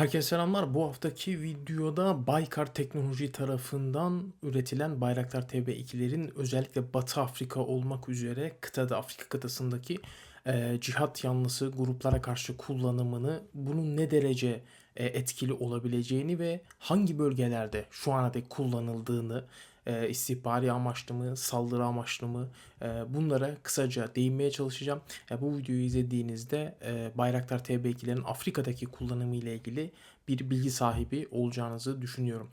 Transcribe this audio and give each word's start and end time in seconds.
Herkese 0.00 0.28
selamlar. 0.28 0.74
Bu 0.74 0.84
haftaki 0.84 1.42
videoda 1.42 2.26
Baykar 2.26 2.74
Teknoloji 2.74 3.32
tarafından 3.32 4.32
üretilen 4.42 5.00
Bayraktar 5.00 5.42
TB2'lerin 5.42 6.30
özellikle 6.36 6.94
Batı 6.94 7.20
Afrika 7.20 7.60
olmak 7.60 8.08
üzere 8.08 8.52
kıtada 8.60 8.98
Afrika 8.98 9.24
kıtasındaki 9.28 9.98
e, 10.46 10.78
cihat 10.80 11.24
yanlısı 11.24 11.70
gruplara 11.70 12.22
karşı 12.22 12.56
kullanımını, 12.56 13.42
bunun 13.54 13.96
ne 13.96 14.10
derece 14.10 14.60
e, 14.96 15.06
etkili 15.06 15.52
olabileceğini 15.52 16.38
ve 16.38 16.60
hangi 16.78 17.18
bölgelerde 17.18 17.84
şu 17.90 18.12
ana 18.12 18.34
dek 18.34 18.50
kullanıldığını, 18.50 19.44
e, 19.86 20.08
istihbari 20.08 20.72
amaçlı 20.72 21.14
mı, 21.14 21.36
saldırı 21.36 21.84
amaçlı 21.84 22.28
mı 22.28 22.48
e, 22.82 22.86
bunlara 23.08 23.56
kısaca 23.62 24.14
değinmeye 24.14 24.50
çalışacağım. 24.50 25.00
E, 25.30 25.40
bu 25.40 25.58
videoyu 25.58 25.82
izlediğinizde 25.82 26.74
e, 26.84 27.10
Bayraktar 27.14 27.58
TB2'lerin 27.58 28.24
Afrika'daki 28.24 28.86
kullanımı 28.86 29.36
ile 29.36 29.54
ilgili 29.54 29.90
bir 30.28 30.50
bilgi 30.50 30.70
sahibi 30.70 31.28
olacağınızı 31.30 32.02
düşünüyorum. 32.02 32.50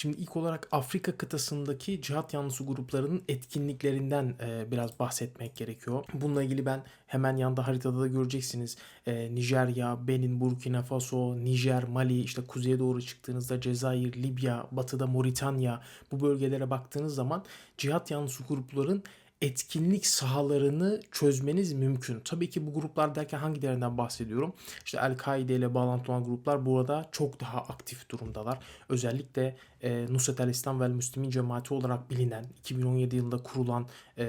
Şimdi 0.00 0.20
ilk 0.20 0.36
olarak 0.36 0.68
Afrika 0.72 1.12
kıtasındaki 1.12 2.02
cihat 2.02 2.34
yanlısı 2.34 2.64
gruplarının 2.64 3.22
etkinliklerinden 3.28 4.34
e, 4.40 4.70
biraz 4.70 4.98
bahsetmek 4.98 5.56
gerekiyor. 5.56 6.04
Bununla 6.14 6.42
ilgili 6.42 6.66
ben 6.66 6.84
hemen 7.06 7.36
yanda 7.36 7.66
haritada 7.66 8.00
da 8.00 8.06
göreceksiniz. 8.06 8.76
E, 9.06 9.34
Nijerya, 9.34 9.98
Benin, 10.08 10.40
Burkina 10.40 10.82
Faso, 10.82 11.36
Nijer, 11.36 11.84
Mali, 11.84 12.20
işte 12.20 12.42
kuzeye 12.42 12.78
doğru 12.78 13.02
çıktığınızda 13.02 13.60
Cezayir, 13.60 14.22
Libya, 14.22 14.66
batıda 14.72 15.06
Moritanya 15.06 15.82
bu 16.12 16.20
bölgelere 16.20 16.70
baktığınız 16.70 17.14
zaman 17.14 17.44
cihat 17.78 18.10
yanlısı 18.10 18.44
grupların 18.44 19.02
etkinlik 19.42 20.06
sahalarını 20.06 21.00
çözmeniz 21.12 21.72
mümkün. 21.72 22.20
Tabii 22.20 22.50
ki 22.50 22.66
bu 22.66 22.74
gruplar 22.74 23.14
derken 23.14 23.38
hangilerinden 23.38 23.98
bahsediyorum? 23.98 24.52
İşte 24.84 24.98
El-Kaide 25.02 25.54
ile 25.54 25.74
bağlantılı 25.74 26.14
olan 26.14 26.24
gruplar 26.24 26.66
burada 26.66 27.08
çok 27.12 27.40
daha 27.40 27.60
aktif 27.60 28.08
durumdalar. 28.08 28.58
Özellikle 28.88 29.56
e, 29.82 30.06
Nusret 30.10 30.40
el-İslam 30.40 30.80
ve 30.80 30.88
Müslümin 30.88 31.30
Cemaati 31.30 31.74
olarak 31.74 32.10
bilinen 32.10 32.44
2017 32.58 33.16
yılında 33.16 33.42
kurulan 33.42 33.86
e, 34.18 34.24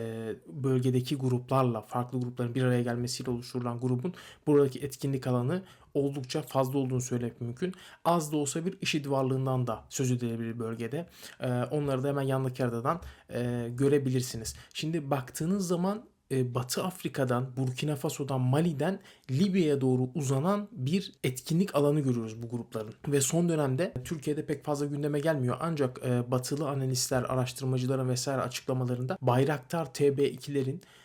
bölgedeki 0.47 1.15
gruplarla 1.15 1.81
farklı 1.81 2.19
grupların 2.19 2.55
bir 2.55 2.63
araya 2.63 2.81
gelmesiyle 2.81 3.31
oluşturulan 3.31 3.79
grubun 3.79 4.13
buradaki 4.47 4.79
etkinlik 4.79 5.27
alanı 5.27 5.63
oldukça 5.93 6.41
fazla 6.41 6.79
olduğunu 6.79 7.01
söylemek 7.01 7.41
mümkün. 7.41 7.73
Az 8.05 8.31
da 8.31 8.37
olsa 8.37 8.65
bir 8.65 8.77
IŞİD 8.81 9.09
varlığından 9.09 9.67
da 9.67 9.83
söz 9.89 10.11
edilebilir 10.11 10.59
bölgede. 10.59 11.07
E, 11.39 11.47
onları 11.49 12.03
da 12.03 12.07
hemen 12.07 12.21
yandaki 12.21 12.63
haritadan 12.63 13.01
e, 13.29 13.69
görebilirsiniz. 13.71 14.55
Şimdi 14.73 15.09
baktığınız 15.11 15.67
zaman 15.67 16.03
Batı 16.31 16.83
Afrika'dan, 16.83 17.57
Burkina 17.57 17.95
Faso'dan, 17.95 18.41
Mali'den 18.41 18.99
Libya'ya 19.31 19.81
doğru 19.81 20.09
uzanan 20.15 20.67
bir 20.71 21.13
etkinlik 21.23 21.75
alanı 21.75 21.99
görüyoruz 21.99 22.43
bu 22.43 22.49
grupların. 22.49 22.93
Ve 23.07 23.21
son 23.21 23.49
dönemde 23.49 23.93
Türkiye'de 24.03 24.45
pek 24.45 24.65
fazla 24.65 24.85
gündeme 24.85 25.19
gelmiyor 25.19 25.57
ancak 25.59 25.99
e, 26.05 26.31
batılı 26.31 26.69
analistler, 26.69 27.23
araştırmacıların 27.23 28.09
vesaire 28.09 28.41
açıklamalarında 28.41 29.17
Bayraktar 29.21 29.85
TB2'lerin 29.85 30.75
e, 30.75 31.00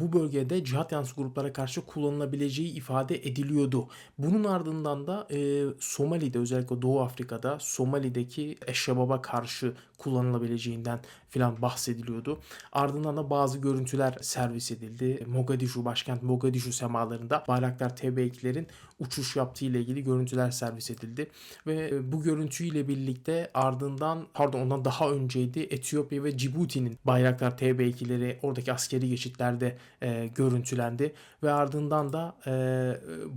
bu 0.00 0.12
bölgede 0.12 0.64
cihat 0.64 0.92
yanlısı 0.92 1.14
gruplara 1.16 1.52
karşı 1.52 1.86
kullanılabileceği 1.86 2.72
ifade 2.72 3.16
ediliyordu. 3.16 3.88
Bunun 4.18 4.44
ardından 4.44 5.06
da 5.06 5.26
e, 5.30 5.64
Somali'de 5.80 6.38
özellikle 6.38 6.82
Doğu 6.82 7.00
Afrika'da 7.00 7.58
Somali'deki 7.60 8.58
Eşşebab'a 8.66 9.22
karşı 9.22 9.74
kullanılabileceğinden 9.98 11.00
filan 11.28 11.62
bahsediliyordu. 11.62 12.40
Ardından 12.72 13.16
da 13.16 13.30
bazı 13.30 13.58
görüntüler 13.58 14.14
servis 14.20 14.70
edildi. 14.70 15.24
Mogadishu, 15.26 15.84
başkent 15.84 16.22
Mogadishu 16.22 16.72
semalarında 16.72 17.44
Bayraktar 17.48 17.90
TB2'lerin 17.90 18.66
uçuş 18.98 19.36
yaptığı 19.36 19.64
ile 19.64 19.80
ilgili 19.80 20.04
görüntüler 20.04 20.50
servis 20.50 20.90
edildi. 20.90 21.30
Ve 21.66 21.90
e, 21.92 22.12
bu 22.12 22.22
görüntüyle 22.22 22.88
birlikte 22.88 23.50
ardından 23.54 24.26
pardon 24.34 24.60
ondan 24.60 24.84
daha 24.84 25.10
önceydi 25.10 25.60
Etiyopya 25.60 26.24
ve 26.24 26.36
Cibuti'nin 26.36 26.98
Bayraktar 27.04 27.50
TB2'leri 27.50 28.36
oradaki 28.42 28.72
askeri 28.72 29.08
geçitlerde 29.08 29.76
e, 30.02 30.26
görüntülendi. 30.26 31.14
Ve 31.42 31.52
ardından 31.52 32.12
da 32.12 32.36
e, 32.46 32.52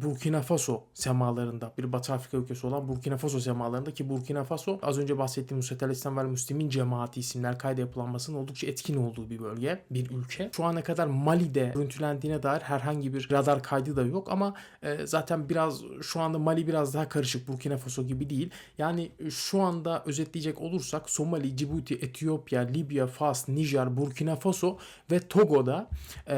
Burkina 0.01 0.41
Faso 0.41 0.83
semalarında 0.93 1.73
bir 1.77 1.91
Batı 1.91 2.13
Afrika 2.13 2.37
ülkesi 2.37 2.67
olan 2.67 2.87
Burkina 2.87 3.17
Faso 3.17 3.39
semalarında 3.39 3.93
ki 3.93 4.09
Burkina 4.09 4.43
Faso 4.43 4.79
az 4.81 4.99
önce 4.99 5.17
bahsettiğim 5.17 5.59
Nusret 5.59 5.83
el-İslam 5.83 6.17
ve 6.17 6.23
Müslümin 6.23 6.69
Cemaati 6.69 7.19
isimler 7.19 7.59
kayda 7.59 7.81
yapılanmasının 7.81 8.37
oldukça 8.37 8.67
etkin 8.67 8.97
olduğu 8.97 9.29
bir 9.29 9.39
bölge, 9.39 9.81
bir 9.91 10.09
ülke. 10.09 10.49
Şu 10.55 10.63
ana 10.63 10.83
kadar 10.83 11.07
Mali'de 11.07 11.71
görüntülendiğine 11.75 12.43
dair 12.43 12.61
herhangi 12.61 13.13
bir 13.13 13.31
radar 13.31 13.63
kaydı 13.63 13.95
da 13.95 14.03
yok 14.03 14.31
ama 14.31 14.53
e, 14.83 15.07
zaten 15.07 15.49
biraz 15.55 15.81
şu 16.01 16.21
anda 16.21 16.39
Mali 16.39 16.67
biraz 16.67 16.93
daha 16.93 17.09
karışık 17.09 17.47
Burkina 17.47 17.77
Faso 17.77 18.03
gibi 18.03 18.29
değil. 18.29 18.49
Yani 18.77 19.11
şu 19.29 19.61
anda 19.61 20.03
özetleyecek 20.05 20.61
olursak 20.61 21.09
Somali, 21.09 21.57
Cibuti, 21.57 21.93
Etiyopya, 21.93 22.61
Libya, 22.61 23.07
Fas, 23.07 23.49
Nijer, 23.49 23.97
Burkina 23.97 24.35
Faso 24.35 24.77
ve 25.11 25.19
Togo'da 25.19 25.89
e, 26.29 26.35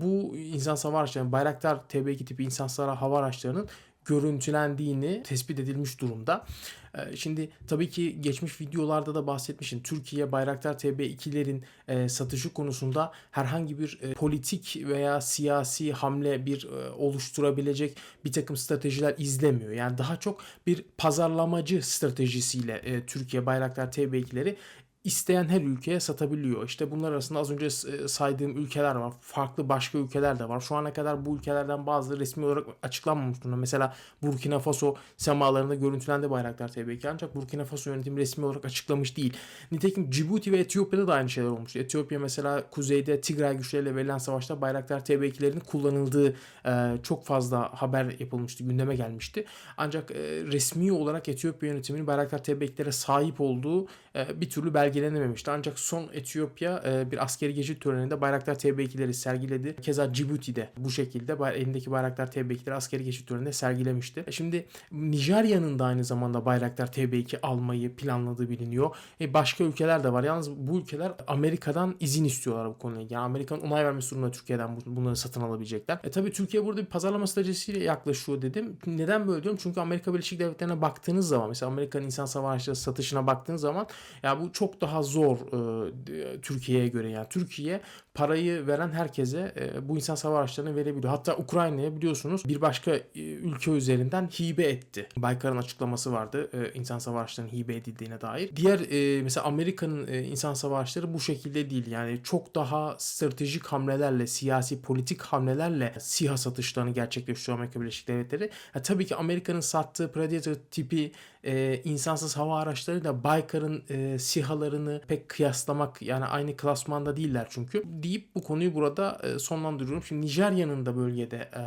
bu 0.00 0.36
insan 0.36 0.74
hava 0.74 0.98
araçlarının 0.98 1.32
Bayraktar 1.32 1.76
TB2 1.88 2.24
tipi 2.24 2.44
insan 2.44 2.66
hava 2.96 3.18
araçlarının 3.18 3.68
görüntülendiğini 4.04 5.22
tespit 5.22 5.58
edilmiş 5.58 6.00
durumda. 6.00 6.46
Ee, 6.94 7.16
şimdi 7.16 7.50
tabii 7.66 7.90
ki 7.90 8.20
geçmiş 8.20 8.60
videolarda 8.60 9.14
da 9.14 9.26
bahsetmişim. 9.26 9.82
Türkiye 9.82 10.32
Bayraktar 10.32 10.74
TB2'lerin 10.74 11.62
e, 11.88 12.08
satışı 12.08 12.52
konusunda 12.52 13.12
herhangi 13.30 13.78
bir 13.78 13.98
e, 14.02 14.12
politik 14.12 14.82
veya 14.88 15.20
siyasi 15.20 15.92
hamle 15.92 16.46
bir 16.46 16.64
e, 16.64 16.90
oluşturabilecek 16.90 17.96
bir 18.24 18.32
takım 18.32 18.56
stratejiler 18.56 19.14
izlemiyor. 19.18 19.72
Yani 19.72 19.98
daha 19.98 20.20
çok 20.20 20.40
bir 20.66 20.84
pazarlamacı 20.98 21.82
stratejisiyle 21.82 22.72
e, 22.72 23.06
Türkiye 23.06 23.46
Bayraktar 23.46 23.86
TB2'leri 23.86 24.56
isteyen 25.04 25.44
her 25.44 25.60
ülkeye 25.60 26.00
satabiliyor. 26.00 26.66
İşte 26.66 26.90
bunlar 26.90 27.12
arasında 27.12 27.38
az 27.38 27.50
önce 27.50 27.66
e, 27.66 28.08
saydığım 28.08 28.56
ülkeler 28.56 28.94
var. 28.94 29.12
Farklı 29.20 29.68
başka 29.68 29.98
ülkeler 29.98 30.38
de 30.38 30.48
var. 30.48 30.60
Şu 30.60 30.76
ana 30.76 30.92
kadar 30.92 31.26
bu 31.26 31.36
ülkelerden 31.36 31.86
bazıları 31.86 32.20
resmi 32.20 32.44
olarak 32.44 32.66
açıklanmamış 32.82 33.40
durumda. 33.40 33.56
Mesela 33.56 33.94
Burkina 34.22 34.58
Faso 34.58 34.94
semalarında 35.16 35.74
görüntülendi 35.74 36.30
Bayraktar 36.30 36.68
TB2 36.68 37.08
ancak 37.12 37.34
Burkina 37.34 37.64
Faso 37.64 37.90
yönetimi 37.90 38.20
resmi 38.20 38.44
olarak 38.44 38.64
açıklamış 38.64 39.16
değil. 39.16 39.36
Nitekim 39.72 40.10
Cibuti 40.10 40.52
ve 40.52 40.58
Etiyopya'da 40.58 41.08
da 41.08 41.14
aynı 41.14 41.28
şeyler 41.28 41.48
olmuştu. 41.48 41.78
Etiyopya 41.78 42.18
mesela 42.18 42.70
kuzeyde 42.70 43.20
Tigray 43.20 43.56
güçleriyle 43.56 43.96
verilen 43.96 44.18
savaşta 44.18 44.60
Bayraktar 44.60 45.00
TB2'lerin 45.00 45.60
kullanıldığı 45.60 46.36
e, 46.66 46.96
çok 47.02 47.24
fazla 47.24 47.82
haber 47.82 48.14
yapılmıştı, 48.18 48.64
gündeme 48.64 48.96
gelmişti. 48.96 49.44
Ancak 49.76 50.10
e, 50.10 50.14
resmi 50.44 50.92
olarak 50.92 51.28
Etiyopya 51.28 51.68
yönetiminin 51.68 52.06
Bayraktar 52.06 52.38
TB2'lere 52.38 52.92
sahip 52.92 53.40
olduğu 53.40 53.86
bir 54.34 54.50
türlü 54.50 54.74
belge 54.74 54.93
sergilenememişti. 54.94 55.50
Ancak 55.50 55.78
son 55.78 56.08
Etiyopya 56.12 56.82
e, 56.86 57.10
bir 57.10 57.24
askeri 57.24 57.54
geçit 57.54 57.80
töreninde 57.80 58.20
Bayraktar 58.20 58.54
TB2'leri 58.54 59.12
sergiledi. 59.12 59.76
Keza 59.82 60.12
Cibuti'de 60.12 60.70
bu 60.76 60.90
şekilde 60.90 61.36
elindeki 61.54 61.90
Bayraktar 61.90 62.26
TB2'leri 62.26 62.74
askeri 62.74 63.04
geçit 63.04 63.28
töreninde 63.28 63.52
sergilemişti. 63.52 64.24
E, 64.26 64.32
şimdi 64.32 64.66
Nijerya'nın 64.92 65.78
da 65.78 65.84
aynı 65.84 66.04
zamanda 66.04 66.44
Bayraktar 66.44 66.86
TB2 66.86 67.40
almayı 67.42 67.96
planladığı 67.96 68.50
biliniyor. 68.50 68.96
E, 69.20 69.34
başka 69.34 69.64
ülkeler 69.64 70.04
de 70.04 70.12
var. 70.12 70.24
Yalnız 70.24 70.50
bu 70.50 70.78
ülkeler 70.78 71.12
Amerika'dan 71.26 71.96
izin 72.00 72.24
istiyorlar 72.24 72.68
bu 72.68 72.78
konuya. 72.78 73.06
Yani 73.10 73.24
Amerika'nın 73.24 73.60
onay 73.60 73.84
vermesi 73.84 74.10
durumunda 74.10 74.32
Türkiye'den 74.32 74.78
bunları 74.86 75.16
satın 75.16 75.40
alabilecekler. 75.40 75.98
E 76.04 76.10
tabii 76.10 76.32
Türkiye 76.32 76.64
burada 76.64 76.80
bir 76.80 76.86
pazarlama 76.86 77.26
stratejisiyle 77.26 77.84
yaklaşıyor 77.84 78.42
dedim. 78.42 78.76
Neden 78.86 79.28
böyle 79.28 79.42
diyorum? 79.42 79.58
Çünkü 79.62 79.80
Amerika 79.80 80.14
Birleşik 80.14 80.40
Devletleri'ne 80.40 80.82
baktığınız 80.82 81.28
zaman 81.28 81.48
mesela 81.48 81.72
Amerika'nın 81.72 82.04
insan 82.04 82.26
savaşçıları 82.26 82.76
satışına 82.76 83.26
baktığınız 83.26 83.60
zaman 83.60 83.86
ya 84.22 84.40
bu 84.40 84.52
çok 84.52 84.80
daha 84.84 85.02
zor 85.02 85.38
e, 85.38 86.40
Türkiye'ye 86.40 86.88
göre 86.88 87.10
yani 87.10 87.26
Türkiye 87.30 87.80
parayı 88.14 88.66
veren 88.66 88.90
herkese 88.90 89.54
e, 89.56 89.88
bu 89.88 89.96
insan 89.96 90.14
savaş 90.14 90.44
araçlarını 90.44 90.76
verebiliyor. 90.76 91.10
Hatta 91.10 91.36
Ukrayna'ya 91.36 91.96
biliyorsunuz 91.96 92.44
bir 92.48 92.60
başka 92.60 92.90
e, 92.94 93.20
ülke 93.20 93.70
üzerinden 93.70 94.26
hibe 94.26 94.62
etti. 94.62 95.08
Baykar'ın 95.16 95.56
açıklaması 95.56 96.12
vardı 96.12 96.50
e, 96.52 96.78
insan 96.78 96.98
savaşlarının 96.98 97.52
hibe 97.52 97.76
edildiğine 97.76 98.20
dair. 98.20 98.56
Diğer 98.56 98.80
e, 98.90 99.22
mesela 99.22 99.46
Amerika'nın 99.46 100.06
e, 100.06 100.22
insan 100.22 100.54
savaşları 100.54 101.14
bu 101.14 101.20
şekilde 101.20 101.70
değil. 101.70 101.86
Yani 101.86 102.20
çok 102.24 102.54
daha 102.54 102.96
stratejik 102.98 103.66
hamlelerle, 103.66 104.26
siyasi 104.26 104.82
politik 104.82 105.22
hamlelerle 105.22 105.94
SİHA 105.98 106.36
satışlarını 106.36 106.90
gerçekleştiriyor 106.90 107.58
Amerika 107.58 107.80
Birleşik 107.80 108.08
Devletleri. 108.08 108.50
Ya, 108.74 108.82
tabii 108.82 109.06
ki 109.06 109.16
Amerika'nın 109.16 109.60
sattığı 109.60 110.12
Predator 110.12 110.54
tipi 110.70 111.12
e, 111.44 111.80
insansız 111.84 112.36
hava 112.36 112.58
araçları 112.58 113.04
da 113.04 113.24
Baykar'ın 113.24 113.84
e, 113.88 114.18
SİHA'larını 114.18 115.00
pek 115.08 115.28
kıyaslamak 115.28 116.02
yani 116.02 116.24
aynı 116.24 116.56
klasmanda 116.56 117.16
değiller 117.16 117.46
çünkü 117.50 117.82
deyip 117.86 118.34
bu 118.34 118.42
konuyu 118.42 118.74
burada 118.74 119.20
e, 119.22 119.38
sonlandırıyorum. 119.38 120.02
Şimdi 120.02 120.26
Nijerya'nın 120.26 120.86
da 120.86 120.96
bölgede 120.96 121.36
e, 121.36 121.60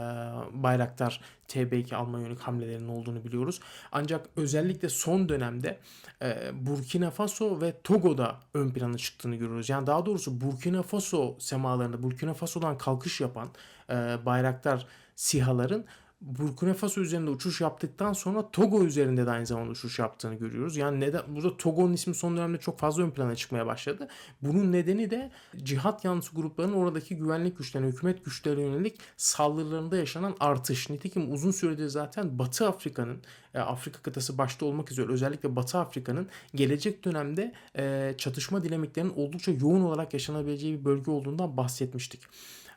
Bayraktar 0.63 1.21
TB2 1.47 1.95
alma 1.95 2.19
yönelik 2.19 2.39
hamlelerinin 2.39 2.88
olduğunu 2.88 3.24
biliyoruz. 3.24 3.59
Ancak 3.91 4.29
özellikle 4.35 4.89
son 4.89 5.29
dönemde 5.29 5.77
e, 6.21 6.51
Burkina 6.53 7.12
Faso 7.12 7.62
ve 7.62 7.73
Togo'da 7.83 8.35
ön 8.53 8.69
plana 8.69 8.97
çıktığını 8.97 9.35
görüyoruz. 9.35 9.69
Yani 9.69 9.88
daha 9.88 10.06
doğrusu 10.06 10.41
Burkina 10.41 10.83
Faso 10.83 11.35
semalarında 11.39 12.03
Burkina 12.03 12.33
Faso'dan 12.33 12.77
kalkış 12.77 13.21
yapan 13.21 13.50
Bayraktar 14.25 14.88
SİHA'ların 15.15 15.85
Burkina 16.21 16.73
Faso 16.73 17.01
üzerinde 17.01 17.29
uçuş 17.29 17.61
yaptıktan 17.61 18.13
sonra 18.13 18.51
Togo 18.51 18.83
üzerinde 18.83 19.25
de 19.25 19.31
aynı 19.31 19.45
zamanda 19.45 19.71
uçuş 19.71 19.99
yaptığını 19.99 20.35
görüyoruz. 20.35 20.77
Yani 20.77 20.99
neden 20.99 21.21
burada 21.27 21.57
Togo'nun 21.57 21.93
ismi 21.93 22.15
son 22.15 22.37
dönemde 22.37 22.57
çok 22.57 22.79
fazla 22.79 23.03
ön 23.03 23.11
plana 23.11 23.35
çıkmaya 23.35 23.65
başladı. 23.65 24.07
Bunun 24.41 24.71
nedeni 24.71 25.11
de 25.11 25.31
cihat 25.63 26.05
yanlısı 26.05 26.35
grupların 26.35 26.73
oradaki 26.73 27.15
güvenlik 27.15 27.57
güçlerine, 27.57 27.87
hükümet 27.87 28.25
güçlerine 28.25 28.61
yönelik 28.61 28.99
saldırılarında 29.17 29.97
yaşanan 29.97 30.35
artış. 30.39 30.89
Nitekim 30.89 31.33
uzun 31.33 31.51
süredir 31.51 31.87
zaten 31.87 32.39
Batı 32.39 32.67
Afrika'nın, 32.67 33.21
e, 33.53 33.59
Afrika 33.59 34.01
kıtası 34.01 34.37
başta 34.37 34.65
olmak 34.65 34.91
üzere 34.91 35.11
özellikle 35.11 35.55
Batı 35.55 35.77
Afrika'nın 35.77 36.27
gelecek 36.55 37.05
dönemde 37.05 37.53
e, 37.77 38.13
çatışma 38.17 38.63
dinamiklerinin 38.63 39.13
oldukça 39.15 39.51
yoğun 39.51 39.81
olarak 39.81 40.13
yaşanabileceği 40.13 40.79
bir 40.79 40.85
bölge 40.85 41.11
olduğundan 41.11 41.57
bahsetmiştik 41.57 42.21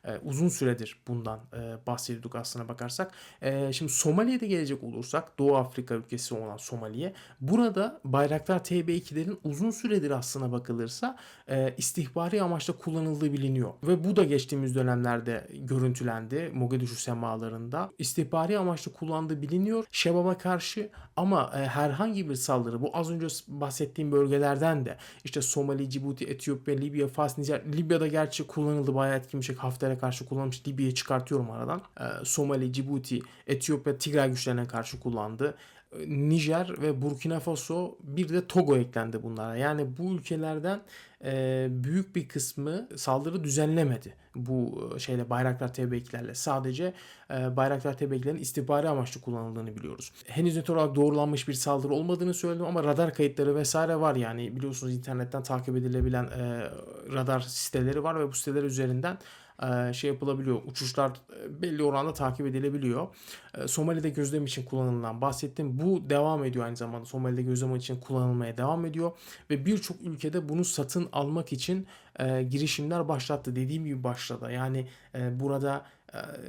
e, 0.04 0.18
uzun 0.18 0.48
süredir 0.48 1.00
bundan 1.08 1.40
e, 1.52 1.86
bahsediyorduk 1.86 2.36
aslına 2.36 2.68
bakarsak. 2.68 3.12
E, 3.42 3.72
şimdi 3.72 3.92
Somali'ye 3.92 4.40
de 4.40 4.46
gelecek 4.46 4.82
olursak 4.82 5.38
Doğu 5.38 5.56
Afrika 5.56 5.94
ülkesi 5.94 6.34
olan 6.34 6.56
Somali'ye 6.56 7.14
burada 7.40 8.00
Bayraktar 8.04 8.58
TB2'lerin 8.58 9.36
uzun 9.44 9.70
süredir 9.70 10.10
aslına 10.10 10.52
bakılırsa 10.52 11.16
e, 11.48 11.74
istihbari 11.76 12.42
amaçla 12.42 12.76
kullanıldığı 12.76 13.32
biliniyor. 13.32 13.72
Ve 13.82 14.04
bu 14.04 14.16
da 14.16 14.24
geçtiğimiz 14.24 14.74
dönemlerde 14.74 15.48
görüntülendi 15.54 16.50
Mogadishu 16.54 16.94
semalarında. 16.94 17.90
İstihbari 17.98 18.58
amaçla 18.58 18.92
kullandığı 18.92 19.42
biliniyor. 19.42 19.84
Şebab'a 19.90 20.38
karşı 20.38 20.90
ama 21.16 21.52
e, 21.54 21.58
herhangi 21.58 22.28
bir 22.28 22.34
saldırı 22.34 22.82
bu 22.82 22.90
az 22.96 23.10
önce 23.10 23.26
bahsettiğim 23.48 24.12
bölgelerden 24.12 24.84
de 24.84 24.96
işte 25.24 25.42
Somali, 25.42 25.90
Cibuti, 25.90 26.24
Etiyopya, 26.24 26.74
Libya, 26.74 27.08
Fas, 27.08 27.38
Nijer, 27.38 27.62
Libya'da 27.72 28.06
gerçi 28.06 28.46
kullanıldı 28.46 28.94
bayağı 28.94 29.16
etkin 29.16 29.40
bir 29.40 29.46
şekilde 29.46 29.62
Hafter'e 29.90 29.98
karşı 29.98 30.28
kullanmış. 30.28 30.68
Libya'yı 30.68 30.94
çıkartıyorum 30.94 31.50
aradan. 31.50 31.82
E, 32.00 32.24
Somali, 32.24 32.72
Cibuti, 32.72 33.20
Etiyopya, 33.46 33.98
Tigray 33.98 34.30
güçlerine 34.30 34.66
karşı 34.66 35.00
kullandı. 35.00 35.54
Nijer 36.06 36.82
ve 36.82 37.02
Burkina 37.02 37.40
Faso 37.40 37.98
bir 38.02 38.28
de 38.28 38.46
Togo 38.46 38.76
eklendi 38.76 39.22
bunlara. 39.22 39.56
Yani 39.56 39.96
bu 39.98 40.14
ülkelerden 40.14 40.80
e, 41.24 41.66
büyük 41.70 42.16
bir 42.16 42.28
kısmı 42.28 42.88
saldırı 42.96 43.44
düzenlemedi 43.44 44.14
bu 44.34 44.90
şeyle 44.98 45.30
Bayraktar 45.30 45.68
TB2'lerle. 45.68 46.34
Sadece 46.34 46.94
e, 47.30 47.56
Bayraktar 47.56 47.94
TB2'lerin 47.94 48.38
istihbari 48.38 48.88
amaçlı 48.88 49.20
kullanıldığını 49.20 49.76
biliyoruz. 49.76 50.12
Henüz 50.26 50.56
net 50.56 50.70
olarak 50.70 50.94
doğrulanmış 50.94 51.48
bir 51.48 51.54
saldırı 51.54 51.92
olmadığını 51.92 52.34
söyledim 52.34 52.66
ama 52.66 52.84
radar 52.84 53.14
kayıtları 53.14 53.56
vesaire 53.56 54.00
var 54.00 54.16
yani 54.16 54.56
biliyorsunuz 54.56 54.94
internetten 54.94 55.42
takip 55.42 55.76
edilebilen 55.76 56.24
e, 56.24 56.70
radar 57.12 57.40
siteleri 57.40 58.02
var 58.02 58.20
ve 58.20 58.28
bu 58.28 58.32
siteler 58.32 58.62
üzerinden 58.62 59.14
e, 59.14 59.49
şey 59.92 60.10
yapılabiliyor. 60.10 60.60
Uçuşlar 60.66 61.10
e, 61.10 61.62
belli 61.62 61.82
oranda 61.82 62.12
takip 62.12 62.46
edilebiliyor. 62.46 63.08
E, 63.54 63.68
Somali'de 63.68 64.10
gözlem 64.10 64.44
için 64.44 64.64
kullanılan 64.64 65.20
bahsettim. 65.20 65.80
Bu 65.80 66.10
devam 66.10 66.44
ediyor 66.44 66.64
aynı 66.64 66.76
zamanda. 66.76 67.04
Somali'de 67.04 67.42
gözlem 67.42 67.76
için 67.76 68.00
kullanılmaya 68.00 68.58
devam 68.58 68.86
ediyor 68.86 69.12
ve 69.50 69.66
birçok 69.66 69.96
ülkede 70.02 70.48
bunu 70.48 70.64
satın 70.64 71.08
almak 71.12 71.52
için 71.52 71.86
girişimler 72.50 73.08
başlattı. 73.08 73.56
Dediğim 73.56 73.84
gibi 73.84 74.04
başladı. 74.04 74.52
Yani 74.52 74.86
burada 75.14 75.84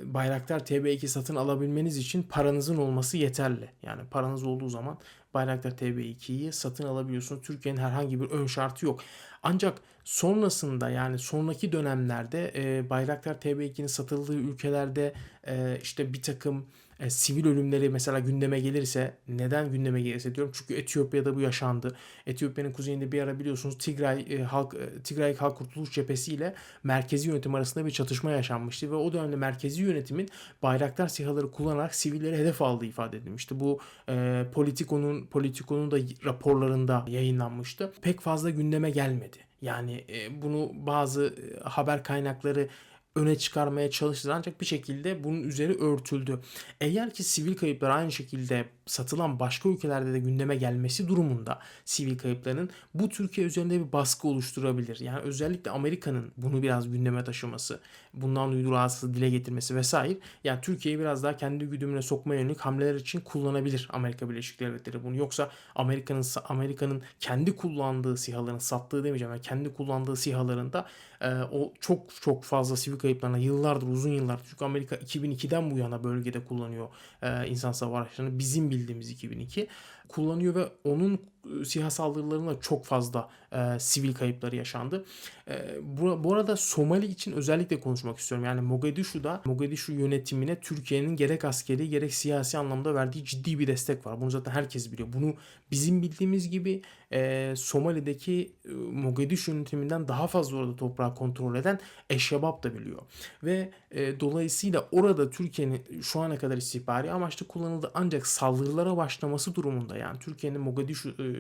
Bayraktar 0.04 0.60
TB2 0.60 1.08
satın 1.08 1.36
alabilmeniz 1.36 1.98
için 1.98 2.24
paranızın 2.24 2.78
olması 2.78 3.18
yeterli. 3.18 3.70
Yani 3.84 4.02
paranız 4.12 4.44
olduğu 4.44 4.70
zaman 4.70 4.98
Bayraktar 5.34 5.72
TB2'yi 5.72 6.54
satın 6.54 6.84
alabiliyorsunuz. 6.88 7.42
Türkiye'nin 7.42 7.80
herhangi 7.80 8.22
bir 8.22 8.30
ön 8.30 8.48
şartı 8.48 8.86
yok. 8.86 9.00
Ancak 9.44 9.82
sonrasında 10.04 10.90
yani 10.90 11.20
sonraki 11.20 11.72
dönemlerde 11.72 12.52
e, 12.56 12.90
Bayraktar 12.90 13.36
TB2'nin 13.36 13.88
satıldığı 13.88 14.36
ülkelerde 14.36 15.14
e, 15.48 15.80
işte 15.82 16.14
bir 16.14 16.22
takım 16.22 16.66
e, 17.02 17.10
sivil 17.10 17.48
ölümleri 17.48 17.90
mesela 17.90 18.20
gündeme 18.20 18.60
gelirse 18.60 19.18
neden 19.28 19.72
gündeme 19.72 20.02
gelirse 20.02 20.36
diyorum 20.36 20.54
çünkü 20.56 20.74
Etiyopya'da 20.74 21.36
bu 21.36 21.42
yaşandı. 21.42 21.96
Etiyopya'nın 22.26 22.72
kuzeyinde 22.72 23.12
bir 23.12 23.22
ara 23.22 23.40
biliyorsunuz 23.40 23.78
Tigray 23.78 24.26
e, 24.30 24.44
halk 24.44 24.74
e, 24.74 25.04
Tigray 25.04 25.36
Halk 25.36 25.58
Kurtuluş 25.58 25.92
Cephesi 25.92 26.34
ile 26.34 26.56
merkezi 26.84 27.30
yönetim 27.30 27.56
arasında 27.56 27.86
bir 27.86 27.92
çatışma 27.92 28.32
yaşanmıştı 28.32 28.92
ve 28.92 28.96
o 28.96 29.14
dönemde 29.14 29.36
merkezi 29.36 29.82
yönetimin 29.82 30.30
bayraktar 30.64 31.08
sihaları 31.08 31.52
kullanarak 31.52 31.96
sivilleri 31.96 32.38
hedef 32.38 32.62
aldığı 32.62 32.86
ifade 32.86 33.18
edilmişti. 33.18 33.60
Bu 33.60 33.80
e, 34.10 34.46
Politico'nun 34.54 35.26
Politico'nun 35.26 35.92
da 35.92 35.98
raporlarında 36.26 37.06
yayınlanmıştı. 37.08 37.94
Pek 38.02 38.22
fazla 38.22 38.50
gündeme 38.50 38.90
gelmedi. 38.90 39.38
Yani 39.62 40.06
e, 40.10 40.42
bunu 40.42 40.72
bazı 40.74 41.24
e, 41.26 41.70
haber 41.70 42.04
kaynakları 42.04 42.70
öne 43.16 43.38
çıkarmaya 43.38 43.90
çalıştı 43.90 44.34
ancak 44.34 44.62
bir 44.62 44.66
şekilde 44.66 45.24
bunun 45.24 45.44
üzeri 45.44 45.74
örtüldü. 45.82 46.40
Eğer 46.82 47.14
ki 47.14 47.24
sivil 47.24 47.56
kayıplar 47.56 47.90
aynı 47.90 48.12
şekilde 48.12 48.66
satılan 48.92 49.40
başka 49.40 49.70
ülkelerde 49.70 50.14
de 50.14 50.20
gündeme 50.20 50.56
gelmesi 50.56 51.08
durumunda 51.08 51.60
sivil 51.86 52.18
kayıpların 52.18 52.70
bu 52.94 53.10
Türkiye 53.10 53.48
üzerinde 53.48 53.88
bir 53.88 53.92
baskı 53.92 54.28
oluşturabilir. 54.28 55.00
Yani 55.00 55.20
özellikle 55.20 55.72
Amerika'nın 55.72 56.32
bunu 56.38 56.64
biraz 56.64 56.92
gündeme 56.92 57.24
taşıması, 57.24 57.80
bundan 58.14 58.52
duyduğu 58.52 58.72
rahatsızlığı 58.72 59.14
dile 59.14 59.30
getirmesi 59.30 59.76
vesaire 59.76 60.18
yani 60.44 60.62
Türkiye'yi 60.62 61.00
biraz 61.00 61.24
daha 61.24 61.38
kendi 61.38 61.66
güdümüne 61.66 62.02
sokmaya 62.02 62.42
yönelik 62.42 62.60
hamleler 62.60 62.96
için 62.96 63.20
kullanabilir 63.20 63.88
Amerika 63.94 64.30
Birleşik 64.30 64.60
Devletleri 64.60 65.04
bunu. 65.04 65.16
Yoksa 65.16 65.50
Amerika'nın 65.76 66.26
Amerika'nın 66.46 67.02
kendi 67.20 67.56
kullandığı 67.56 68.18
sihaların 68.18 68.58
sattığı 68.58 69.04
demeyeceğim 69.04 69.34
yani 69.34 69.42
kendi 69.42 69.74
kullandığı 69.74 70.16
sihalarında 70.16 70.86
e, 71.22 71.34
o 71.52 71.74
çok 71.80 72.22
çok 72.22 72.44
fazla 72.44 72.76
sivil 72.76 72.98
kayıplarına 73.00 73.38
yıllardır 73.38 73.88
uzun 73.88 74.12
yıllardır 74.12 74.46
çünkü 74.50 74.66
Amerika 74.66 74.96
2002'den 74.96 75.72
bu 75.72 75.78
yana 75.78 76.04
bölgede 76.04 76.46
kullanıyor 76.46 76.88
e, 77.22 77.48
insan 77.48 77.72
savaşlarını 77.72 78.40
bizim 78.40 78.70
bildiğimiz 78.70 78.81
2002 78.90 79.68
kullanıyor 80.08 80.56
ve 80.56 80.68
onun 80.84 81.22
siha 81.66 81.90
saldırılarında 81.90 82.60
çok 82.60 82.86
fazla 82.86 83.30
e, 83.52 83.80
sivil 83.80 84.14
kayıpları 84.14 84.56
yaşandı. 84.56 85.06
E, 85.48 85.76
bu, 85.82 86.24
bu 86.24 86.34
arada 86.34 86.58
Somali 86.58 87.06
için 87.06 87.32
özellikle 87.32 87.80
konuşmak 87.80 88.18
istiyorum. 88.18 88.46
Yani 88.46 88.62
Mogadishu'da 88.62 89.42
Mogadishu 89.46 89.92
yönetimine 89.92 90.60
Türkiye'nin 90.60 91.16
gerek 91.16 91.46
askeri 91.46 91.90
gerek 91.90 92.14
siyasi 92.14 92.58
anlamda 92.58 92.96
verdiği 92.96 93.26
ciddi 93.26 93.60
bir 93.60 93.68
destek 93.68 94.06
var. 94.06 94.22
Bunu 94.22 94.30
zaten 94.30 94.52
herkes 94.52 94.92
biliyor. 94.92 95.08
Bunu 95.14 95.34
bizim 95.72 96.02
bildiğimiz 96.02 96.50
gibi 96.50 96.82
e, 97.14 97.54
Somali'deki 97.58 98.54
e, 98.66 98.70
Mogadishu 98.74 99.52
yönetiminden 99.52 100.08
daha 100.08 100.28
fazla 100.28 100.58
orada 100.58 100.76
toprağı 100.76 101.16
kontrol 101.16 101.56
eden 101.56 101.80
Eşşebab 102.10 102.64
da 102.64 102.76
biliyor. 102.76 103.02
Ve 103.44 103.72
e, 103.92 104.20
dolayısıyla 104.20 104.88
orada 104.92 105.30
Türkiye'nin 105.30 106.02
şu 106.02 106.20
ana 106.20 106.38
kadar 106.38 106.58
istihbari 106.58 107.12
amaçlı 107.12 107.48
kullanıldı 107.48 107.92
ancak 107.94 108.28
saldırılara 108.28 108.98
başlaması 108.98 109.56
durumunda 109.56 109.98
yani 109.98 110.20
Türkiye'nin 110.20 110.62
Mogadishu 110.62 111.10
e, 111.10 111.31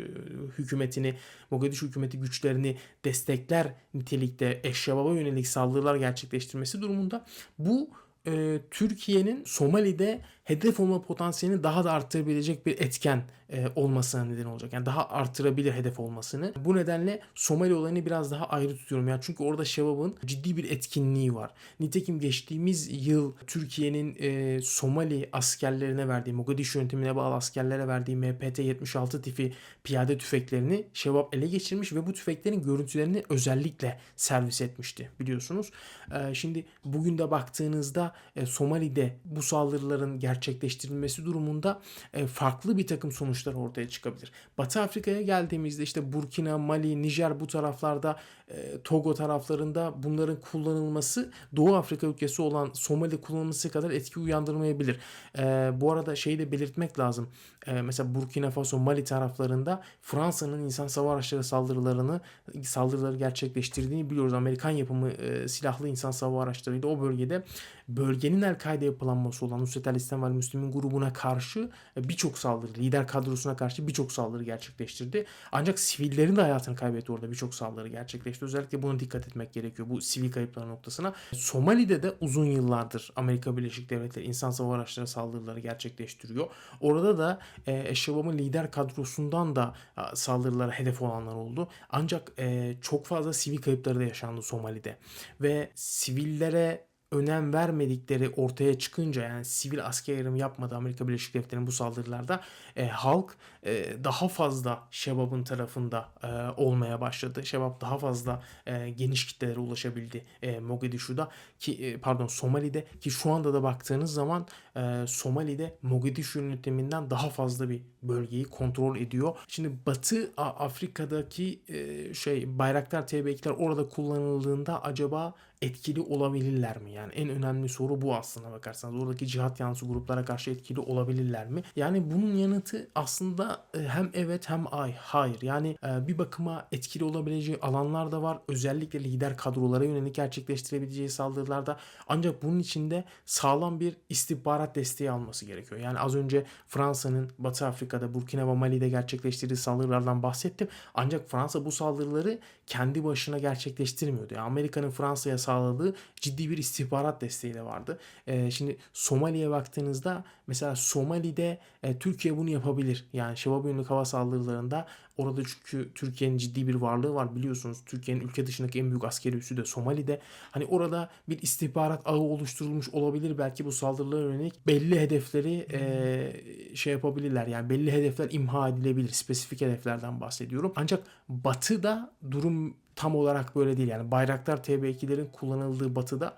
hükümetini, 0.57 1.15
Mogadishu 1.51 1.87
hükümeti 1.87 2.19
güçlerini 2.19 2.77
destekler 3.05 3.73
nitelikte 3.93 4.61
Eşşebab'a 4.63 5.13
yönelik 5.13 5.47
saldırılar 5.47 5.95
gerçekleştirmesi 5.95 6.81
durumunda. 6.81 7.25
Bu 7.59 7.89
e, 8.27 8.59
Türkiye'nin 8.71 9.43
Somali'de 9.45 10.21
hedef 10.43 10.79
olma 10.79 11.01
potansiyelini 11.01 11.63
daha 11.63 11.83
da 11.83 11.91
arttırabilecek 11.91 12.65
bir 12.65 12.79
etken 12.79 13.23
e, 13.51 13.67
olmasına 13.75 14.25
neden 14.25 14.45
olacak. 14.45 14.73
Yani 14.73 14.85
daha 14.85 15.09
arttırabilir 15.09 15.73
hedef 15.73 15.99
olmasını. 15.99 16.53
Bu 16.65 16.75
nedenle 16.75 17.19
Somali 17.35 17.73
olayını 17.73 18.05
biraz 18.05 18.31
daha 18.31 18.45
ayrı 18.45 18.77
tutuyorum. 18.77 19.07
Yani 19.07 19.19
çünkü 19.23 19.43
orada 19.43 19.65
Şebab'ın 19.65 20.15
ciddi 20.25 20.57
bir 20.57 20.71
etkinliği 20.71 21.35
var. 21.35 21.51
Nitekim 21.79 22.19
geçtiğimiz 22.19 23.07
yıl 23.07 23.33
Türkiye'nin 23.47 24.15
e, 24.19 24.61
Somali 24.61 25.29
askerlerine 25.33 26.07
verdiği, 26.07 26.33
Mogadishu 26.33 26.79
yönetimine 26.79 27.15
bağlı 27.15 27.35
askerlere 27.35 27.87
verdiği 27.87 28.17
MPT-76 28.17 29.21
tipi 29.21 29.53
piyade 29.83 30.17
tüfeklerini 30.17 30.85
Şebab 30.93 31.33
ele 31.33 31.47
geçirmiş 31.47 31.93
ve 31.93 32.07
bu 32.07 32.13
tüfeklerin 32.13 32.61
görüntülerini 32.61 33.23
özellikle 33.29 33.99
servis 34.15 34.61
etmişti 34.61 35.09
biliyorsunuz. 35.19 35.71
E, 36.15 36.33
şimdi 36.33 36.65
bugün 36.85 37.17
de 37.17 37.31
baktığınızda 37.31 38.13
e, 38.35 38.45
Somali'de 38.45 39.17
bu 39.25 39.41
saldırıların 39.41 40.19
gerçekleştirilmesi 40.33 41.25
durumunda 41.25 41.81
e, 42.13 42.27
farklı 42.27 42.77
bir 42.77 42.87
takım 42.87 43.11
sonuçlar 43.11 43.53
ortaya 43.53 43.89
çıkabilir. 43.89 44.31
Batı 44.57 44.81
Afrika'ya 44.81 45.21
geldiğimizde 45.21 45.83
işte 45.83 46.13
Burkina, 46.13 46.57
Mali, 46.57 47.01
Nijer 47.01 47.39
bu 47.39 47.47
taraflarda 47.47 48.19
e, 48.49 48.81
Togo 48.83 49.13
taraflarında 49.13 49.93
bunların 50.03 50.37
kullanılması 50.51 51.31
Doğu 51.55 51.75
Afrika 51.75 52.07
ülkesi 52.07 52.41
olan 52.41 52.69
Somali 52.73 53.21
kullanılması 53.21 53.69
kadar 53.69 53.91
etki 53.91 54.19
uyandırmayabilir. 54.19 54.99
E, 55.37 55.71
bu 55.81 55.91
arada 55.91 56.15
şeyi 56.15 56.39
de 56.39 56.51
belirtmek 56.51 56.99
lazım. 56.99 57.29
E, 57.67 57.81
mesela 57.81 58.15
Burkina 58.15 58.51
Faso, 58.51 58.77
Mali 58.77 59.03
taraflarında 59.03 59.81
Fransa'nın 60.01 60.59
insan 60.65 60.87
sava 60.87 61.13
araçları 61.13 61.43
saldırılarını 61.43 62.21
saldırıları 62.63 63.17
gerçekleştirdiğini 63.17 64.09
biliyoruz. 64.09 64.33
Amerikan 64.33 64.69
yapımı 64.69 65.09
e, 65.09 65.47
silahlı 65.47 65.87
insan 65.87 66.11
sava 66.11 66.43
araçlarıyla 66.43 66.89
o 66.89 67.01
bölgede 67.01 67.43
bölgenin 67.87 68.41
El-Kaide 68.41 68.85
yapılanması 68.85 69.45
olan 69.45 69.59
Nusret 69.61 69.87
el-İslam 69.87 70.20
Kemal 70.21 70.33
Müslim'in 70.33 70.71
grubuna 70.71 71.13
karşı 71.13 71.69
e, 71.97 72.09
birçok 72.09 72.37
saldırı, 72.37 72.73
lider 72.73 73.07
kadrosuna 73.07 73.55
karşı 73.55 73.87
birçok 73.87 74.11
saldırı 74.11 74.43
gerçekleştirdi. 74.43 75.25
Ancak 75.51 75.79
sivillerin 75.79 76.35
de 76.35 76.41
hayatını 76.41 76.75
kaybetti 76.75 77.11
orada 77.11 77.31
birçok 77.31 77.55
saldırı 77.55 77.87
gerçekleşti. 77.87 78.45
Özellikle 78.45 78.83
buna 78.83 78.99
dikkat 78.99 79.27
etmek 79.27 79.53
gerekiyor 79.53 79.89
bu 79.89 80.01
sivil 80.01 80.31
kayıplar 80.31 80.69
noktasına. 80.69 81.13
Somali'de 81.33 82.03
de 82.03 82.13
uzun 82.21 82.45
yıllardır 82.45 83.11
Amerika 83.15 83.57
Birleşik 83.57 83.89
Devletleri 83.89 84.25
insan 84.25 84.51
hava 84.51 84.75
araçları 84.75 85.07
saldırıları 85.07 85.59
gerçekleştiriyor. 85.59 86.47
Orada 86.79 87.17
da 87.17 87.39
e, 87.67 87.93
lider 88.37 88.71
kadrosundan 88.71 89.55
da 89.55 89.73
saldırılara 90.13 90.71
hedef 90.71 91.01
olanlar 91.01 91.35
oldu. 91.35 91.67
Ancak 91.89 92.31
e, 92.39 92.75
çok 92.81 93.05
fazla 93.05 93.33
sivil 93.33 93.57
kayıpları 93.57 93.99
da 93.99 94.03
yaşandı 94.03 94.41
Somali'de. 94.41 94.97
Ve 95.41 95.71
sivillere 95.75 96.90
önem 97.11 97.53
vermedikleri 97.53 98.29
ortaya 98.29 98.79
çıkınca 98.79 99.23
yani 99.23 99.45
sivil 99.45 99.85
asker 99.85 100.17
ayrımı 100.17 100.37
yapmadı 100.37 100.75
Amerika 100.75 101.07
Birleşik 101.07 101.33
Devletleri'nin 101.33 101.67
bu 101.67 101.71
saldırılarda 101.71 102.41
e, 102.75 102.87
halk 102.87 103.35
e, 103.65 104.03
daha 104.03 104.27
fazla 104.27 104.87
Şebab'ın 104.91 105.43
tarafında 105.43 106.09
e, 106.23 106.27
olmaya 106.61 107.01
başladı. 107.01 107.45
Şebab 107.45 107.81
daha 107.81 107.97
fazla 107.97 108.43
e, 108.65 108.89
geniş 108.89 109.27
kitlelere 109.27 109.59
ulaşabildi 109.59 110.25
e, 110.41 110.59
Mogadishu'da 110.59 111.29
ki 111.59 111.85
e, 111.85 111.97
pardon 111.97 112.27
Somali'de 112.27 112.85
ki 113.01 113.11
şu 113.11 113.31
anda 113.31 113.53
da 113.53 113.63
baktığınız 113.63 114.13
zaman 114.13 114.47
e, 114.75 115.07
Somali'de 115.07 115.77
Mogadishu 115.81 116.39
yönetiminden 116.39 117.09
daha 117.09 117.29
fazla 117.29 117.69
bir 117.69 117.81
bölgeyi 118.03 118.43
kontrol 118.43 118.97
ediyor. 118.97 119.37
Şimdi 119.47 119.71
Batı 119.85 120.31
Afrika'daki 120.37 121.61
e, 121.67 122.13
şey 122.13 122.59
Bayraktar 122.59 123.01
TB2'ler 123.01 123.51
orada 123.51 123.89
kullanıldığında 123.89 124.83
acaba 124.83 125.33
etkili 125.61 126.01
olabilirler 126.01 126.77
mi? 126.77 126.91
Yani 126.91 127.13
en 127.13 127.29
önemli 127.29 127.69
soru 127.69 128.01
bu 128.01 128.15
aslında 128.15 128.51
bakarsanız. 128.51 129.03
Oradaki 129.03 129.27
cihat 129.27 129.59
yanlısı 129.59 129.85
gruplara 129.85 130.25
karşı 130.25 130.51
etkili 130.51 130.79
olabilirler 130.79 131.47
mi? 131.47 131.63
Yani 131.75 132.11
bunun 132.11 132.35
yanıtı 132.35 132.87
aslında 132.95 133.65
hem 133.87 134.09
evet 134.13 134.49
hem 134.49 134.73
ay 134.73 134.93
hayır. 134.93 135.41
Yani 135.41 135.77
bir 135.83 136.17
bakıma 136.17 136.67
etkili 136.71 137.03
olabileceği 137.03 137.59
alanlar 137.61 138.11
da 138.11 138.21
var. 138.21 138.39
Özellikle 138.47 139.03
lider 139.03 139.37
kadrolara 139.37 139.83
yönelik 139.83 140.15
gerçekleştirebileceği 140.15 141.09
saldırılarda. 141.09 141.77
Ancak 142.07 142.43
bunun 142.43 142.59
içinde 142.59 143.03
sağlam 143.25 143.79
bir 143.79 143.97
istihbarat 144.09 144.60
desteği 144.75 145.11
alması 145.11 145.45
gerekiyor. 145.45 145.81
Yani 145.81 145.99
az 145.99 146.15
önce 146.15 146.45
Fransa'nın 146.67 147.31
Batı 147.39 147.65
Afrika'da, 147.65 148.13
Burkina 148.13 148.47
ve 148.47 148.53
Mali'de 148.53 148.89
gerçekleştirdiği 148.89 149.57
saldırılardan 149.57 150.23
bahsettim. 150.23 150.67
Ancak 150.93 151.29
Fransa 151.29 151.65
bu 151.65 151.71
saldırıları 151.71 152.39
kendi 152.67 153.03
başına 153.03 153.37
gerçekleştirmiyordu. 153.37 154.33
Yani 154.33 154.43
Amerika'nın 154.43 154.89
Fransa'ya 154.89 155.37
sağladığı 155.37 155.95
ciddi 156.15 156.49
bir 156.49 156.57
istihbarat 156.57 157.21
desteği 157.21 157.53
de 157.53 157.65
vardı. 157.65 157.99
E, 158.27 158.51
şimdi 158.51 158.77
Somali'ye 158.93 159.49
baktığınızda 159.49 160.23
mesela 160.51 160.75
Somali'de 160.75 161.59
e, 161.83 161.99
Türkiye 161.99 162.37
bunu 162.37 162.49
yapabilir. 162.49 163.05
Yani 163.13 163.37
Şebap 163.37 163.65
yönelik 163.65 163.89
hava 163.89 164.05
saldırılarında 164.05 164.87
orada 165.17 165.41
çünkü 165.43 165.93
Türkiye'nin 165.95 166.37
ciddi 166.37 166.67
bir 166.67 166.75
varlığı 166.75 167.13
var 167.13 167.35
biliyorsunuz. 167.35 167.77
Türkiye'nin 167.85 168.21
ülke 168.21 168.47
dışındaki 168.47 168.79
en 168.79 168.89
büyük 168.89 169.03
askeri 169.03 169.37
üssü 169.37 169.57
de 169.57 169.65
Somali'de. 169.65 170.19
Hani 170.51 170.65
orada 170.65 171.09
bir 171.29 171.41
istihbarat 171.41 172.01
ağı 172.05 172.19
oluşturulmuş 172.19 172.89
olabilir 172.89 173.37
belki 173.37 173.65
bu 173.65 173.71
saldırılara 173.71 174.33
yönelik 174.33 174.67
belli 174.67 174.99
hedefleri 174.99 175.67
e, 175.71 176.75
şey 176.75 176.93
yapabilirler. 176.93 177.47
Yani 177.47 177.69
belli 177.69 177.91
hedefler 177.91 178.27
imha 178.31 178.69
edilebilir. 178.69 179.09
Spesifik 179.09 179.61
hedeflerden 179.61 180.21
bahsediyorum. 180.21 180.73
Ancak 180.75 181.03
Batı'da 181.29 182.11
durum 182.31 182.75
tam 182.95 183.15
olarak 183.15 183.55
böyle 183.55 183.77
değil. 183.77 183.89
Yani 183.89 184.11
Bayraktar 184.11 184.57
TB2'lerin 184.57 185.31
kullanıldığı 185.31 185.95
batıda 185.95 186.35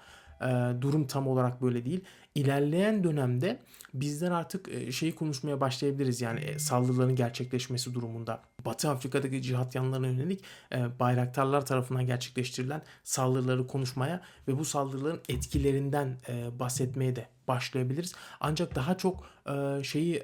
durum 0.82 1.08
tam 1.08 1.28
olarak 1.28 1.62
böyle 1.62 1.86
değil. 1.86 2.04
İlerleyen 2.36 3.04
dönemde 3.04 3.60
bizler 3.94 4.32
artık 4.32 4.70
e, 4.70 4.92
şeyi 4.92 5.16
konuşmaya 5.16 5.62
başlayabiliriz. 5.62 6.22
Yani 6.22 6.40
e, 6.40 6.60
saldırıların 6.60 7.16
gerçekleşmesi 7.16 7.94
durumunda 7.94 8.42
Batı 8.66 8.90
Afrika'daki 8.90 9.42
cihat 9.42 9.76
yanlarına 9.76 10.08
yönelik 10.08 10.44
e, 10.72 11.00
bayraktarlar 11.00 11.66
tarafından 11.66 12.06
gerçekleştirilen 12.06 12.82
saldırıları 13.04 13.68
konuşmaya 13.68 14.22
ve 14.48 14.60
bu 14.60 14.66
saldırıların 14.66 15.22
etkilerinden 15.30 16.18
bahsetmeye 16.60 17.16
de 17.16 17.28
başlayabiliriz. 17.48 18.16
Ancak 18.40 18.76
daha 18.76 18.98
çok 18.98 19.26
şeyi 19.84 20.24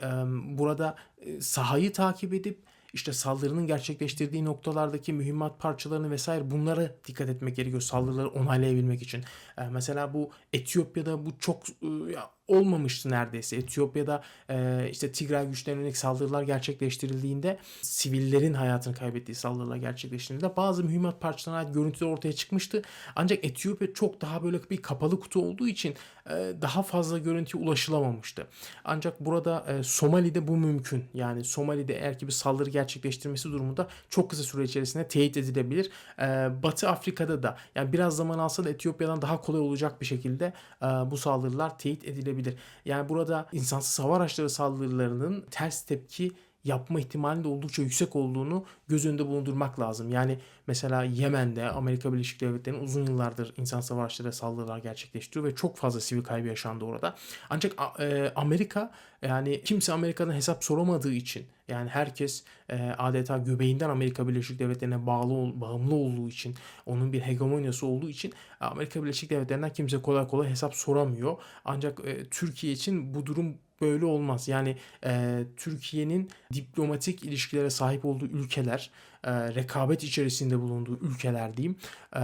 burada 0.58 0.96
sahayı 1.40 1.94
takip 1.94 2.34
edip 2.34 2.60
işte 2.94 3.14
saldırının 3.14 3.68
gerçekleştirdiği 3.68 4.46
noktalardaki 4.46 5.14
mühimmat 5.14 5.60
parçalarını 5.60 6.12
vesaire 6.12 6.52
bunlara 6.52 6.96
dikkat 7.06 7.30
etmek 7.30 7.56
gerekiyor 7.56 7.82
saldırıları 7.82 8.28
onaylayabilmek 8.30 9.02
için. 9.02 9.24
Ee, 9.58 9.64
mesela 9.72 10.14
bu 10.14 10.32
Etiyopya'da 10.54 11.26
bu 11.26 11.38
çok 11.40 11.70
e, 11.70 11.88
ya, 12.14 12.30
olmamıştı 12.50 13.10
neredeyse. 13.10 13.56
Etiyopya'da 13.56 14.24
e, 14.50 14.88
işte 14.92 15.12
Tigray 15.12 15.48
güçlerine 15.48 15.80
yönelik 15.80 15.98
saldırılar 15.98 16.44
gerçekleştirildiğinde 16.44 17.58
sivillerin 17.82 18.54
hayatını 18.54 18.96
kaybettiği 18.96 19.36
saldırılar 19.36 19.76
gerçekleştirildiğinde 19.76 20.56
bazı 20.58 20.84
mühimmat 20.84 21.22
parçalarına 21.22 21.66
ait 21.66 21.74
görüntüler 21.74 22.12
ortaya 22.12 22.34
çıkmıştı. 22.34 22.82
Ancak 23.16 23.46
Etiyopya 23.46 23.94
çok 23.94 24.22
daha 24.22 24.44
böyle 24.44 24.70
bir 24.70 24.78
kapalı 24.78 25.20
kutu 25.20 25.42
olduğu 25.42 25.68
için 25.68 25.96
e, 26.30 26.54
daha 26.62 26.84
fazla 26.84 27.18
görüntüye 27.18 27.64
ulaşılamamıştı. 27.64 28.48
Ancak 28.86 29.20
burada 29.20 29.66
e, 29.68 29.84
Somali'de 29.84 30.48
bu 30.48 30.58
mümkün. 30.58 31.04
Yani 31.14 31.44
Somali'de 31.44 31.94
eğer 31.94 32.20
ki 32.20 32.28
bir 32.28 32.32
saldırı 32.32 32.70
gerçekleştirmesi 32.70 33.52
durumunda 33.52 33.88
çok 34.10 34.30
kısa 34.30 34.44
süre 34.44 34.64
içerisinde 34.64 35.08
teyit 35.08 35.38
edilebilir. 35.38 35.90
E, 36.20 36.50
Batı 36.64 36.90
Afrika'da 36.90 37.44
da 37.44 37.58
yani 37.76 37.94
biraz 37.94 38.16
zaman 38.16 38.40
alsa 38.40 38.64
da 38.64 38.70
Etiyopya'dan 38.70 39.22
daha 39.22 39.42
kolay 39.42 39.62
olacak 39.62 40.02
bir 40.02 40.06
şekilde 40.06 40.54
e, 40.82 40.86
bu 40.86 41.18
saldırılar 41.18 41.78
teyit 41.78 42.06
edilebilir. 42.06 42.39
Yani 42.86 43.10
burada 43.10 43.48
insansız 43.52 44.00
hava 44.06 44.18
araçları 44.18 44.50
saldırılarının 44.50 45.46
ters 45.52 45.82
tepki 45.86 46.32
yapma 46.64 47.00
ihtimalinin 47.00 47.44
de 47.44 47.48
oldukça 47.48 47.82
yüksek 47.82 48.16
olduğunu 48.16 48.66
göz 48.88 49.06
önünde 49.06 49.28
bulundurmak 49.28 49.80
lazım. 49.80 50.12
Yani 50.12 50.40
mesela 50.68 51.04
Yemen'de 51.04 51.70
Amerika 51.70 52.14
Birleşik 52.14 52.42
Devletleri'nin 52.42 52.84
uzun 52.84 53.06
yıllardır 53.06 53.54
insan 53.58 53.82
savaşları 53.82 54.34
saldırılar 54.34 54.78
gerçekleştiriyor 54.78 55.46
ve 55.46 55.56
çok 55.56 55.78
fazla 55.78 56.00
sivil 56.00 56.24
kaybı 56.24 56.48
yaşandı 56.48 56.86
orada. 56.86 57.16
Ancak 57.50 57.76
e, 58.00 58.32
Amerika 58.36 58.92
yani 59.22 59.64
kimse 59.64 59.94
Amerika'dan 59.94 60.34
hesap 60.34 60.64
soramadığı 60.64 61.14
için 61.14 61.46
yani 61.68 61.90
herkes 61.90 62.44
e, 62.70 62.76
adeta 62.98 63.38
göbeğinden 63.38 63.90
Amerika 63.90 64.28
Birleşik 64.28 64.60
Devletleri'ne 64.60 65.06
bağlı 65.06 65.62
bağımlı 65.62 65.96
olduğu 65.96 66.30
için 66.30 66.56
onun 66.86 67.14
bir 67.14 67.22
hegemonyası 67.22 67.86
olduğu 67.86 68.10
için 68.10 68.34
Amerika 68.60 69.04
Birleşik 69.04 69.30
Devletleri'nden 69.30 69.74
kimse 69.74 70.02
kolay 70.02 70.28
kolay 70.28 70.50
hesap 70.50 70.76
soramıyor. 70.76 71.38
Ancak 71.66 72.00
e, 72.06 72.26
Türkiye 72.30 72.74
için 72.74 73.14
bu 73.14 73.26
durum 73.26 73.58
böyle 73.82 74.06
olmaz. 74.06 74.48
Yani 74.48 74.78
e, 75.06 75.44
Türkiye'nin 75.58 76.30
diplomatik 76.54 77.24
ilişkilere 77.24 77.70
sahip 77.70 78.06
olduğu 78.06 78.26
ülkeler, 78.26 78.92
e, 79.24 79.32
rekabet 79.56 80.04
içerisinde 80.04 80.60
bulunduğu 80.60 81.00
ülkeler 81.02 81.58
diyeyim. 81.58 81.76
E, 82.16 82.20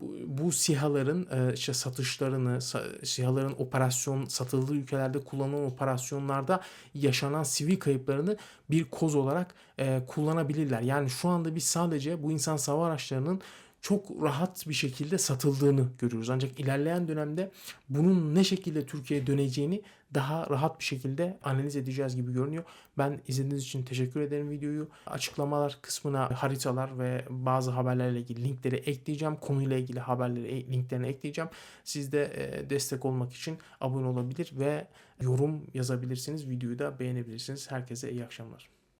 bu, 0.00 0.16
bu 0.26 0.52
sihaların 0.52 1.26
e, 1.30 1.54
işte 1.54 1.74
satışlarını, 1.74 2.62
sa, 2.62 2.82
sihaların 3.04 3.62
operasyon 3.62 4.26
satıldığı 4.26 4.74
ülkelerde 4.74 5.20
kullanılan 5.20 5.64
operasyonlarda 5.64 6.60
yaşanan 6.94 7.42
sivil 7.42 7.78
kayıplarını 7.78 8.36
bir 8.70 8.84
koz 8.84 9.14
olarak 9.14 9.54
e, 9.78 10.02
kullanabilirler. 10.06 10.80
Yani 10.80 11.10
şu 11.10 11.28
anda 11.28 11.54
biz 11.54 11.64
sadece 11.64 12.22
bu 12.22 12.32
insan 12.32 12.56
sava 12.56 12.86
araçlarının 12.86 13.40
çok 13.82 14.22
rahat 14.22 14.68
bir 14.68 14.74
şekilde 14.74 15.18
satıldığını 15.18 15.88
görüyoruz. 15.98 16.30
Ancak 16.30 16.60
ilerleyen 16.60 17.08
dönemde 17.08 17.50
bunun 17.88 18.34
ne 18.34 18.44
şekilde 18.44 18.86
Türkiye'ye 18.86 19.26
döneceğini 19.26 19.82
daha 20.14 20.50
rahat 20.50 20.78
bir 20.78 20.84
şekilde 20.84 21.38
analiz 21.42 21.76
edeceğiz 21.76 22.16
gibi 22.16 22.32
görünüyor. 22.32 22.64
Ben 22.98 23.20
izlediğiniz 23.28 23.62
için 23.62 23.82
teşekkür 23.82 24.20
ederim 24.20 24.50
videoyu. 24.50 24.88
Açıklamalar 25.06 25.78
kısmına 25.82 26.42
haritalar 26.42 26.98
ve 26.98 27.24
bazı 27.30 27.70
haberlerle 27.70 28.20
ilgili 28.20 28.44
linkleri 28.44 28.76
ekleyeceğim. 28.76 29.36
Konuyla 29.36 29.76
ilgili 29.76 30.00
haberleri 30.00 30.48
e, 30.48 30.66
linklerini 30.72 31.06
ekleyeceğim. 31.06 31.50
Siz 31.84 32.12
de 32.12 32.32
e, 32.34 32.70
destek 32.70 33.04
olmak 33.04 33.32
için 33.32 33.58
abone 33.80 34.06
olabilir 34.06 34.52
ve 34.58 34.86
yorum 35.20 35.62
yazabilirsiniz. 35.74 36.48
Videoyu 36.48 36.78
da 36.78 36.98
beğenebilirsiniz. 36.98 37.70
Herkese 37.70 38.12
iyi 38.12 38.24
akşamlar. 38.24 38.81